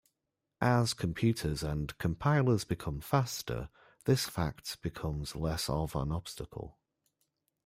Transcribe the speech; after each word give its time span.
As 0.61 0.95
computers 0.95 1.61
and 1.61 1.95
compilers 1.99 2.63
become 2.63 3.01
faster, 3.01 3.69
this 4.05 4.25
fact 4.27 4.81
becomes 4.81 5.35
less 5.35 5.69
of 5.69 5.95
an 5.95 6.11
obstacle. 6.11 6.79